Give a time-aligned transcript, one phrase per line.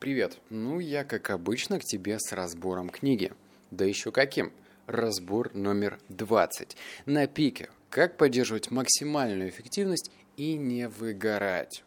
[0.00, 0.38] Привет.
[0.48, 3.34] Ну, я, как обычно, к тебе с разбором книги.
[3.70, 4.50] Да еще каким?
[4.86, 6.74] Разбор номер 20.
[7.04, 7.68] На пике.
[7.90, 11.84] Как поддерживать максимальную эффективность и не выгорать.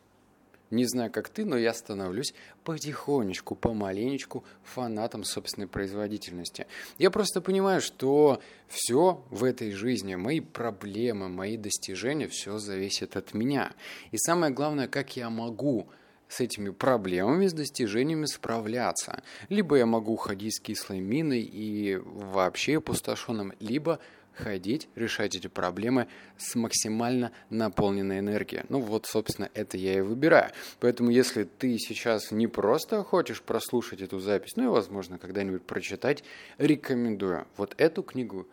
[0.70, 6.68] Не знаю, как ты, но я становлюсь потихонечку, помаленечку фанатом собственной производительности.
[7.00, 13.34] Я просто понимаю, что все в этой жизни, мои проблемы, мои достижения, все зависит от
[13.34, 13.73] меня.
[14.11, 15.88] И самое главное, как я могу
[16.34, 19.21] с этими проблемами, с достижениями справляться.
[19.50, 24.00] Либо я могу ходить с кислой миной и вообще опустошенным, либо
[24.33, 28.64] ходить, решать эти проблемы с максимально наполненной энергией.
[28.69, 30.51] Ну вот, собственно, это я и выбираю.
[30.79, 36.23] Поэтому, если ты сейчас не просто хочешь прослушать эту запись, ну и, возможно, когда-нибудь прочитать,
[36.58, 38.47] рекомендую вот эту книгу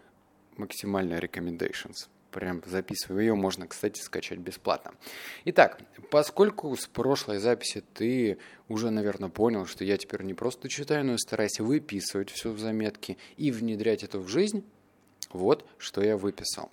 [0.56, 2.08] максимально recommendations.
[2.30, 4.94] Прям записываю ее, можно, кстати, скачать бесплатно.
[5.46, 5.80] Итак,
[6.10, 11.14] поскольку с прошлой записи ты уже, наверное, понял, что я теперь не просто читаю, но
[11.14, 14.64] и стараюсь выписывать все в заметки и внедрять это в жизнь,
[15.32, 16.70] вот что я выписал.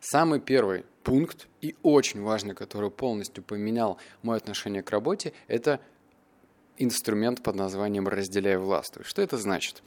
[0.00, 5.80] Самый первый пункт и очень важный, который полностью поменял мое отношение к работе, это
[6.78, 9.04] инструмент под названием «разделяй властвуй».
[9.04, 9.82] Что это значит?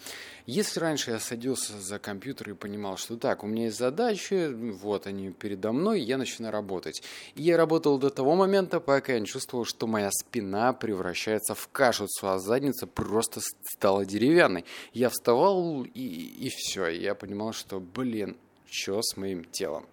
[0.46, 5.08] Если раньше я садился за компьютер и понимал, что так, у меня есть задачи, вот
[5.08, 7.04] они передо мной, я начинаю работать.
[7.36, 11.68] И я работал до того момента, пока я не чувствовал, что моя спина превращается в
[11.70, 14.66] кашицу, а задница просто стала деревянной.
[14.94, 18.38] Я вставал и, и все, я понимал, что, блин,
[18.70, 19.86] что с моим телом?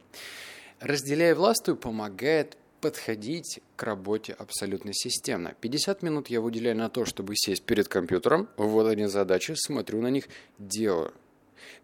[0.80, 5.54] «Разделяй властвуй» помогает подходить к работе абсолютно системно.
[5.60, 10.08] 50 минут я выделяю на то, чтобы сесть перед компьютером, вот они задачи, смотрю на
[10.08, 11.12] них, делаю.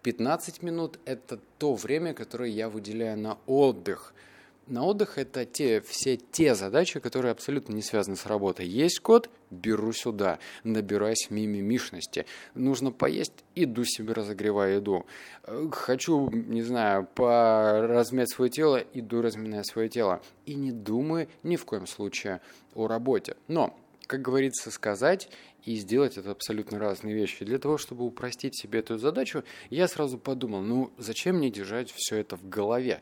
[0.02, 4.14] 15 минут– это то время, которое я выделяю на отдых–
[4.66, 8.66] на отдых это те, все те задачи, которые абсолютно не связаны с работой.
[8.66, 12.26] Есть код, беру сюда, набираюсь мимимишности.
[12.54, 15.06] Нужно поесть, иду себе разогреваю еду.
[15.72, 20.22] Хочу, не знаю, поразмять свое тело, иду разминаю свое тело.
[20.46, 22.40] И не думаю ни в коем случае
[22.74, 23.36] о работе.
[23.48, 25.28] Но, как говорится, сказать
[25.64, 27.44] и сделать это абсолютно разные вещи.
[27.44, 32.16] Для того, чтобы упростить себе эту задачу, я сразу подумал, ну зачем мне держать все
[32.16, 33.00] это в голове?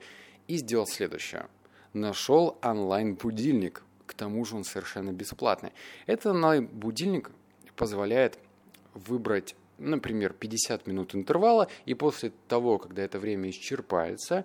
[0.50, 1.46] И сделал следующее.
[1.92, 5.72] Нашел онлайн-будильник, к тому же он совершенно бесплатный.
[6.06, 7.30] Этот онлайн-будильник
[7.76, 8.38] позволяет
[8.94, 14.44] выбрать например, 50 минут интервала, и после того, когда это время исчерпается,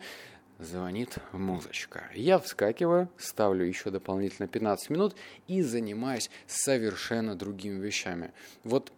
[0.60, 2.10] звонит музычка.
[2.14, 5.16] Я вскакиваю, ставлю еще дополнительно 15 минут
[5.48, 8.32] и занимаюсь совершенно другими вещами.
[8.64, 8.94] Вот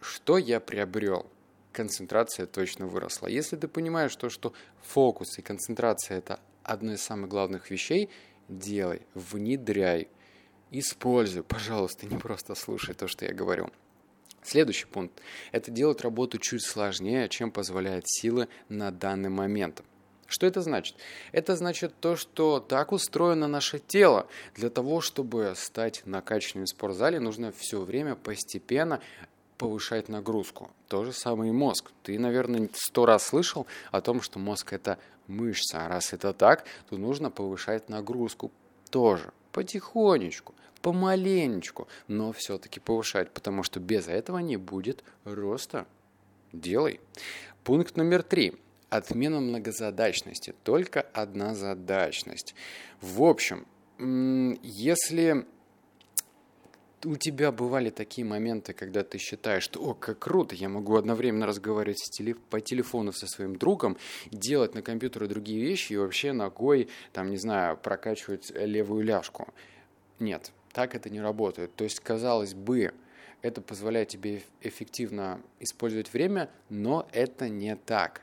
[0.00, 1.26] что я приобрел?
[1.72, 3.26] Концентрация точно выросла.
[3.26, 4.52] Если ты понимаешь то, что
[4.82, 8.10] фокус и концентрация– это одно из самых главных вещей,
[8.48, 10.08] делай, внедряй,
[10.70, 11.42] используй.
[11.42, 13.70] Пожалуйста, не просто слушай то, что я говорю.
[14.42, 15.20] Следующий пункт–
[15.52, 19.82] это делать работу чуть сложнее, чем позволяет силы на данный момент.
[20.26, 20.96] Что это значит?
[21.32, 24.26] Это значит то, что так устроено наше тело.
[24.54, 29.00] Для того, чтобы стать накачанным в спортзале, нужно все время постепенно
[29.62, 30.70] повышать нагрузку.
[30.88, 31.92] То же самое и мозг.
[32.02, 35.86] Ты, наверное, сто раз слышал о том, что мозг это мышца.
[35.86, 38.50] А раз это так, то нужно повышать нагрузку
[38.90, 39.32] тоже.
[39.52, 45.86] Потихонечку, помаленечку, но все-таки повышать, потому что без этого не будет роста.
[46.52, 46.98] Делай.
[47.62, 48.56] Пункт номер три.
[48.90, 50.56] Отмена многозадачности.
[50.64, 52.56] Только одна задачность.
[53.00, 53.64] В общем,
[54.64, 55.46] если
[57.04, 61.46] у тебя бывали такие моменты, когда ты считаешь, что «О, как круто, я могу одновременно
[61.46, 63.96] разговаривать с теле по телефону со своим другом,
[64.30, 69.52] делать на компьютере другие вещи и вообще ногой, там, не знаю, прокачивать левую ляжку».
[70.18, 71.74] Нет, так это не работает.
[71.74, 72.92] То есть, казалось бы,
[73.42, 78.22] это позволяет тебе эффективно использовать время, но это не так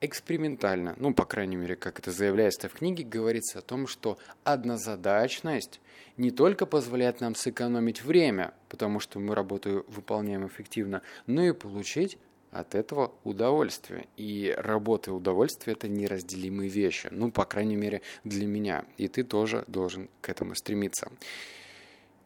[0.00, 5.80] экспериментально, ну, по крайней мере, как это заявляется в книге, говорится о том, что однозадачность
[6.16, 12.18] не только позволяет нам сэкономить время, потому что мы работу выполняем эффективно, но и получить
[12.50, 14.06] от этого удовольствие.
[14.16, 17.08] И работа и удовольствие– это неразделимые вещи.
[17.10, 18.84] Ну, по крайней мере, для меня.
[18.96, 21.10] И ты тоже должен к этому стремиться.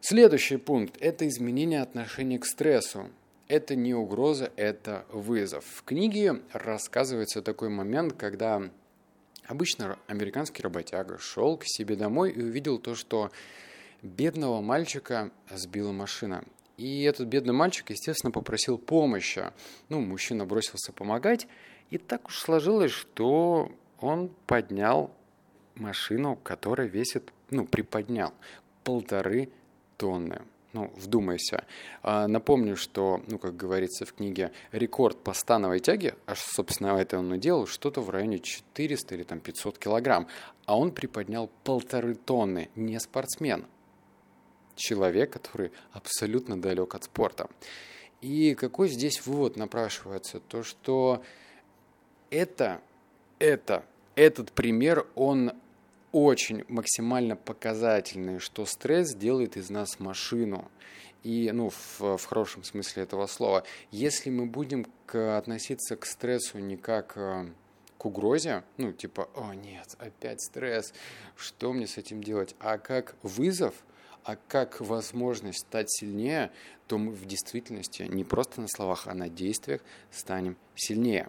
[0.01, 3.09] Следующий пункт– это изменение отношения к стрессу
[3.47, 5.65] это не угроза, это вызов.
[5.65, 8.61] В книге рассказывается такой момент, когда
[9.45, 13.31] обычно американский работяга шел к себе домой и увидел то, что
[14.01, 16.43] бедного мальчика сбила машина.
[16.77, 19.43] И этот бедный мальчик, естественно, попросил помощи.
[19.89, 21.47] Ну, мужчина бросился помогать,
[21.89, 25.11] и так уж сложилось, что он поднял
[25.75, 28.33] машину, которая весит, ну, приподнял
[28.83, 29.49] полторы
[29.97, 30.41] тонны.
[30.75, 31.63] Ну, вдумайся.
[32.03, 37.17] А, напомню, что, ну, как говорится в книге, рекорд по становой тяге, аж, собственно, это
[37.17, 40.27] он и делал, что-то в районе 400 или там 500 килограмм.
[40.65, 43.67] А он приподнял полторы тонны, не спортсмен.
[44.75, 47.47] Человек, который абсолютно далек от спорта.
[48.19, 50.41] И какой здесь вывод напрашивается?
[50.41, 51.23] То, что
[52.31, 52.81] это,
[53.39, 53.85] это,
[54.15, 55.53] этот пример, он
[56.15, 60.71] очень максимально показательный, что стресс делает из нас машину.
[61.23, 63.65] И, ну, в, в хорошем смысле этого слова.
[63.91, 67.47] Если мы будем к, относиться к стрессу не как э,
[67.97, 70.93] к угрозе, ну, типа, о нет, опять стресс,
[71.35, 73.73] что мне с этим делать, а как вызов,
[74.23, 76.49] а как возможность стать сильнее,
[76.87, 81.27] то мы в действительности не просто на словах, а на действиях станем сильнее.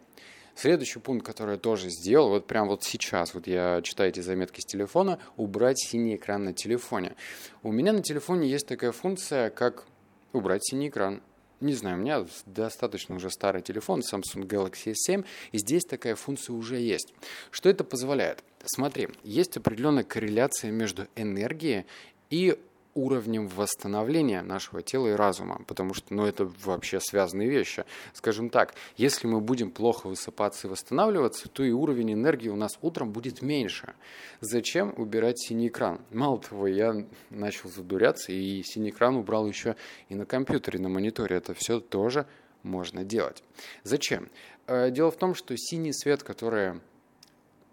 [0.56, 4.62] Следующий пункт, который я тоже сделал, вот прямо вот сейчас, вот я читаю эти заметки
[4.62, 7.14] с телефона, убрать синий экран на телефоне.
[7.62, 9.84] У меня на телефоне есть такая функция, как
[10.32, 11.20] убрать синий экран.
[11.60, 16.54] Не знаю, у меня достаточно уже старый телефон, Samsung Galaxy S7, и здесь такая функция
[16.54, 17.12] уже есть.
[17.50, 18.42] Что это позволяет?
[18.64, 21.84] Смотри, есть определенная корреляция между энергией
[22.30, 22.58] и
[22.96, 27.84] уровнем восстановления нашего тела и разума, потому что ну, это вообще связанные вещи.
[28.14, 32.78] Скажем так, если мы будем плохо высыпаться и восстанавливаться, то и уровень энергии у нас
[32.80, 33.94] утром будет меньше.
[34.40, 36.00] Зачем убирать синий экран?
[36.10, 39.76] Мало того, я начал задуряться и синий экран убрал еще
[40.08, 41.36] и на компьютере, на мониторе.
[41.36, 42.26] Это все тоже
[42.62, 43.42] можно делать.
[43.84, 44.30] Зачем?
[44.66, 46.80] Э, дело в том, что синий свет, который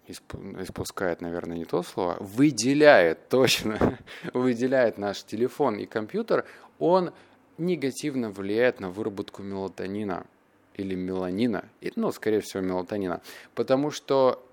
[0.07, 4.00] испускает, наверное, не то слово, выделяет, точно,
[4.33, 6.45] выделяет наш телефон и компьютер,
[6.79, 7.11] он
[7.57, 10.25] негативно влияет на выработку мелатонина
[10.75, 11.65] или меланина,
[11.95, 13.21] ну, скорее всего, мелатонина,
[13.53, 14.44] потому что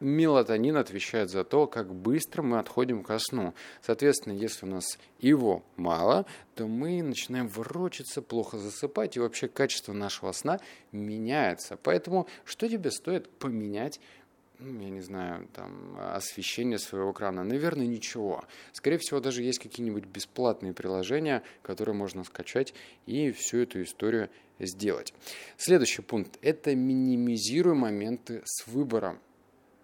[0.00, 3.54] мелатонин отвечает за то, как быстро мы отходим ко сну.
[3.82, 9.92] Соответственно, если у нас его мало, то мы начинаем ворочаться, плохо засыпать, и вообще качество
[9.92, 10.60] нашего сна
[10.92, 11.76] меняется.
[11.82, 14.00] Поэтому что тебе стоит поменять
[14.60, 17.44] я не знаю, там, освещение своего экрана?
[17.44, 18.44] Наверное, ничего.
[18.72, 22.74] Скорее всего, даже есть какие-нибудь бесплатные приложения, которые можно скачать
[23.06, 25.14] и всю эту историю сделать.
[25.56, 29.20] Следующий пункт– это минимизируй моменты с выбором.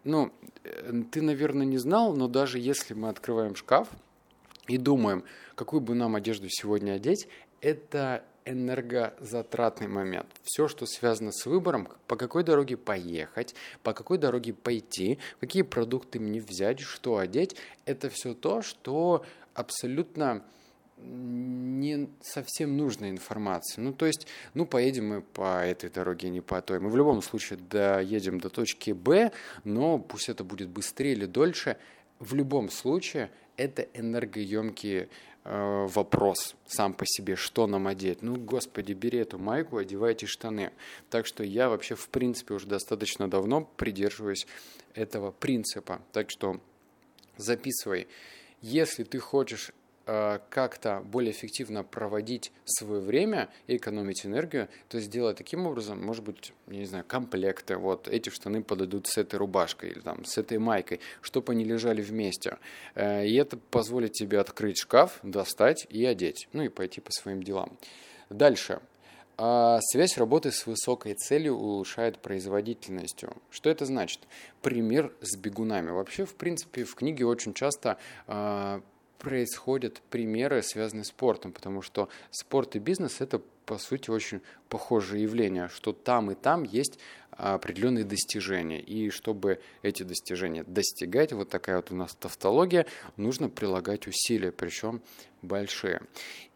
[0.02, 0.32] Ну,
[0.64, 3.88] э, ты, наверное, не знал, но даже если мы открываем шкаф
[4.66, 5.24] и думаем,
[5.54, 7.28] какую бы нам одежду сегодня одеть,
[7.60, 10.26] это энергозатратный момент.
[10.42, 16.20] Все, что связано с выбором, по какой дороге поехать, по какой дороге пойти, какие продукты
[16.20, 17.56] мне взять, что одеть,
[17.86, 19.24] это все то, что
[19.54, 20.42] абсолютно
[20.96, 23.82] не совсем нужная информация.
[23.82, 26.78] Ну, то есть, ну, поедем мы по этой дороге, не по той.
[26.78, 29.32] Мы в любом случае доедем до точки Б,
[29.64, 31.76] но пусть это будет быстрее или дольше,
[32.20, 35.08] в любом случае это энергоемкие
[35.44, 38.22] Э, вопрос сам по себе, что нам одеть.
[38.22, 40.72] Ну, господи, бери эту майку, одевайте штаны.
[41.10, 44.46] Так что я вообще, в принципе, уже достаточно давно придерживаюсь
[44.94, 46.00] этого принципа.
[46.12, 46.60] Так что
[47.36, 48.08] записывай.
[48.62, 49.72] Если ты хочешь
[50.04, 56.52] как-то более эффективно проводить свое время и экономить энергию, то сделать таким образом, может быть,
[56.66, 61.00] не знаю, комплекты, вот эти штаны подойдут с этой рубашкой или там с этой майкой,
[61.22, 62.58] чтобы они лежали вместе.
[62.94, 67.42] Э, и это позволит тебе открыть шкаф, достать и одеть, ну и пойти по своим
[67.42, 67.76] делам.
[68.30, 68.80] Дальше.
[69.36, 73.36] А связь работы с высокой целью улучшает производительностью.
[73.50, 74.20] Что это значит?
[74.62, 75.90] Пример с бегунами.
[75.90, 78.80] Вообще, в принципе, в книге очень часто э,
[79.24, 85.22] происходят примеры, связанные с спортом, потому что спорт и бизнес– это, по сути, очень похожее
[85.22, 86.98] явление, что там и там есть
[87.30, 88.80] определенные достижения.
[88.80, 95.02] И чтобы эти достижения достигать, вот такая вот у нас тавтология, нужно прилагать усилия, причем
[95.42, 96.00] большие.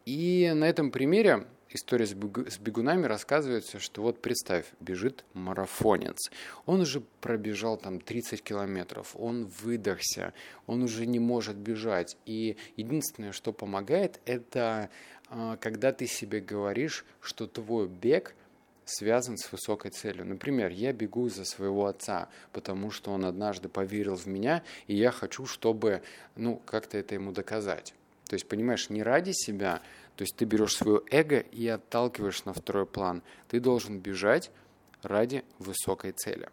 [0.04, 6.30] И на этом примере история с, бегунами рассказывается, что вот представь, бежит марафонец.
[6.66, 10.32] Он уже пробежал там 30 километров, он выдохся,
[10.66, 12.16] он уже не может бежать.
[12.26, 14.90] И единственное, что помогает, это
[15.28, 18.34] а, когда ты себе говоришь, что твой бег
[18.88, 20.24] связан с высокой целью.
[20.24, 25.10] Например, я бегу за своего отца, потому что он однажды поверил в меня, и я
[25.10, 26.02] хочу, чтобы,
[26.36, 27.94] ну, как-то это ему доказать.
[28.28, 29.82] То есть, понимаешь, не ради себя,
[30.18, 33.22] то есть ты берешь свое эго и отталкиваешь на второй план.
[33.46, 34.50] Ты должен бежать
[35.00, 36.48] ради высокой цели.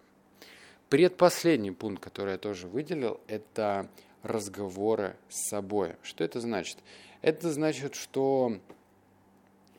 [0.89, 3.89] Предпоследний пункт, который я тоже выделил, это
[4.21, 5.95] разговоры с собой.
[6.03, 6.77] Что это значит?
[7.23, 8.59] Это значит, что,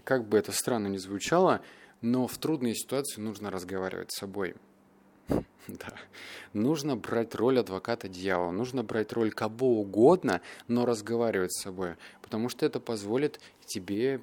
[0.02, 1.62] как бы это странно ни звучало,
[2.00, 4.56] но в трудной ситуации нужно разговаривать с собой.
[5.78, 5.92] Да.
[6.52, 12.49] Нужно брать роль адвоката дьявола, нужно брать роль кого угодно, но разговаривать с собой, потому
[12.49, 14.20] что это позволит тебе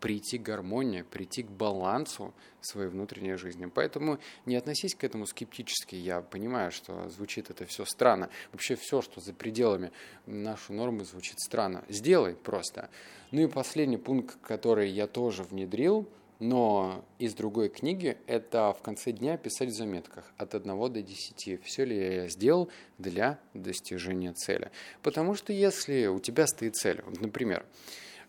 [0.00, 3.66] прийти к гармонии, прийти к балансу своей внутренней жизни.
[3.66, 5.94] Поэтому не относись к этому скептически.
[5.94, 8.28] Я понимаю, что звучит это все странно.
[8.52, 9.92] Вообще все, что за пределами
[10.26, 11.82] нашей нормы, звучит странно.
[11.88, 12.90] Сделай просто.
[13.30, 16.06] Ну и последний пункт, который я тоже внедрил,
[16.38, 21.64] но из другой книги это в конце дня писать в заметках от 1 до 10.
[21.64, 24.70] Все ли я сделал для достижения цели.
[25.02, 27.64] Потому что если у тебя стоит цель, например,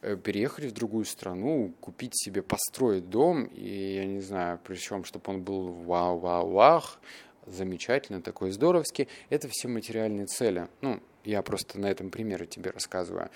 [0.02, 5.24] Э, переехать в другую страну, купить себе, построить дом, и я не знаю, причем, чтобы
[5.28, 7.00] он был вау-вау-вах,
[7.48, 10.68] замечательно, такой здоровский, это все материальные цели.
[10.82, 13.30] Ну, я просто на этом примере тебе рассказываю.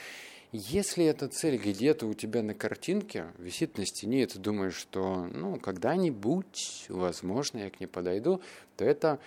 [0.51, 5.27] Если эта цель где-то у тебя на картинке висит на стене, и ты думаешь, что
[5.27, 8.41] ну, когда-нибудь, возможно, я к ней подойду,
[8.75, 9.19] то это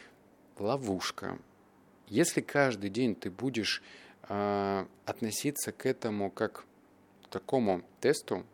[0.58, 1.38] ловушка.
[2.08, 3.82] Если каждый день ты будешь
[4.28, 6.66] э, относиться к этому как
[7.30, 8.44] такому тесту,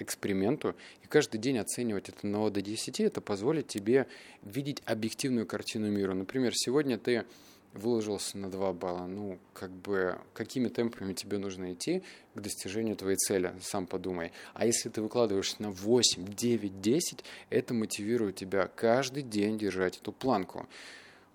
[0.00, 4.08] эксперименту, и каждый день оценивать это на до 10, это позволит тебе
[4.42, 6.14] видеть объективную картину мира.
[6.14, 7.26] Например, сегодня ты
[7.72, 12.02] выложился на 2 балла, ну, как бы, какими темпами тебе нужно идти
[12.34, 14.32] к достижению твоей цели, сам подумай.
[14.54, 20.12] А если ты выкладываешься на 8, 9, 10, это мотивирует тебя каждый день держать эту
[20.12, 20.68] планку.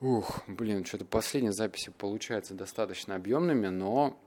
[0.01, 4.17] Ух, блин, что-то последние записи получаются достаточно объемными, но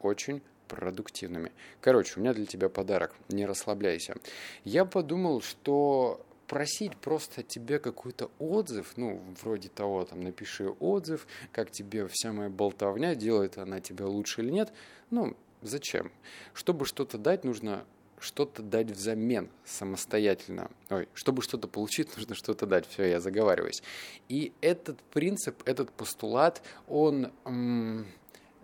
[0.00, 1.52] очень продуктивными.
[1.80, 3.14] Короче, у меня для тебя подарок.
[3.28, 4.16] Не расслабляйся.
[4.64, 11.70] Я подумал, что просить просто тебе какой-то отзыв, ну, вроде того, там, напиши отзыв, как
[11.70, 14.72] тебе вся моя болтовня, делает она тебя лучше или нет,
[15.10, 16.10] ну, зачем?
[16.54, 17.84] Чтобы что-то дать, нужно
[18.18, 20.70] что-то дать взамен самостоятельно.
[20.90, 22.86] Ой, чтобы что-то получить, нужно что-то дать.
[22.86, 23.82] Все, я заговариваюсь.
[24.28, 28.06] И этот принцип, этот постулат, он м-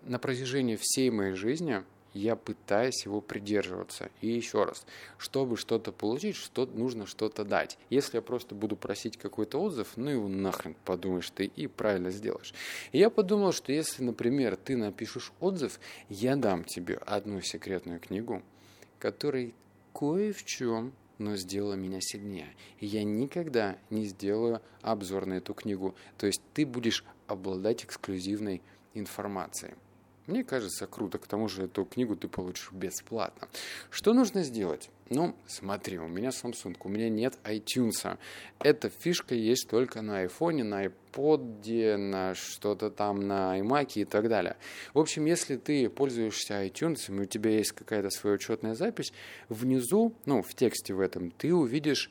[0.03, 4.09] на протяжении всей моей жизни я пытаюсь его придерживаться.
[4.21, 4.85] И еще раз,
[5.17, 7.77] чтобы что-то получить, что нужно что-то дать.
[7.89, 12.53] Если я просто буду просить какой-то отзыв, ну его нахрен подумаешь ты и правильно сделаешь.
[12.91, 15.79] И я подумал, что если, например, ты напишешь отзыв,
[16.09, 18.41] я дам тебе одну секретную книгу,
[18.99, 19.51] которая
[19.93, 22.53] кое в чем но сделала меня сильнее.
[22.79, 25.95] И я никогда не сделаю обзор на эту книгу.
[26.17, 28.61] То есть ты будешь обладать эксклюзивной
[28.93, 29.73] информацией.
[30.27, 31.17] Мне кажется, круто.
[31.17, 33.49] К тому же эту книгу ты получишь бесплатно.
[33.89, 34.89] Что нужно сделать?
[35.09, 38.17] Ну, смотри, у меня Samsung, у меня нет iTunes.
[38.59, 44.29] Эта фишка есть только на iPhone, на iPod, на что-то там, на iMac и так
[44.29, 44.55] далее.
[44.93, 49.11] В общем, если ты пользуешься iTunes, и у тебя есть какая-то своя учетная запись,
[49.49, 52.09] внизу, ну, в тексте в этом, ты увидишь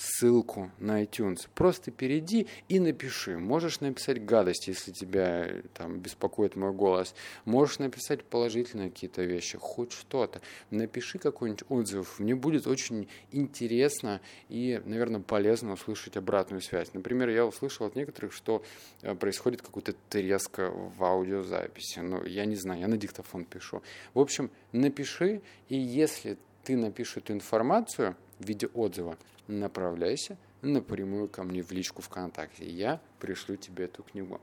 [0.00, 1.46] ссылку на iTunes.
[1.54, 3.38] Просто перейди и напиши.
[3.38, 7.14] Можешь написать гадость, если тебя там беспокоит мой голос.
[7.44, 10.40] Можешь написать положительные какие-то вещи, хоть что-то.
[10.70, 12.18] Напиши какой-нибудь отзыв.
[12.18, 16.94] Мне будет очень интересно и, наверное, полезно услышать обратную связь.
[16.94, 18.62] Например, я услышал от некоторых, что
[19.02, 21.98] э, происходит какой-то треск в аудиозаписи.
[21.98, 23.82] Ну, я не знаю, я на диктофон пишу.
[24.14, 29.16] В общем, напиши, и если ты напишешь эту информацию в виде отзыва,
[29.46, 32.68] направляйся напрямую ко мне в личку ВКонтакте.
[32.68, 34.40] Я пришлю тебе эту книгу.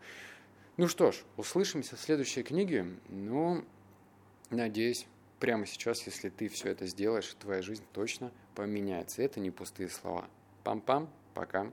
[0.78, 2.86] Ну что ж, услышимся в следующей книге.
[3.10, 3.66] Ну,
[4.50, 5.08] надеюсь,
[5.40, 9.22] прямо сейчас, если ты все это сделаешь, твоя жизнь точно поменяется.
[9.22, 10.30] Это не пустые слова.
[10.64, 11.72] Пам-пам, пока.